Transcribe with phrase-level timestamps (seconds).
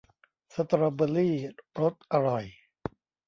[0.53, 1.35] สตรอเบอร์รี่
[1.81, 2.43] รสอร่อย!